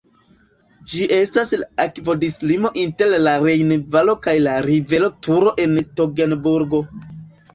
Ĝi 0.91 1.07
estas 1.17 1.49
la 1.63 1.67
akvodislimo 1.83 2.71
inter 2.85 3.13
la 3.27 3.35
Rejnvalo 3.43 4.15
kaj 4.27 4.35
la 4.47 4.55
rivero 4.69 5.11
Turo 5.27 5.53
en 5.67 5.77
Togenburgo. 6.01 6.81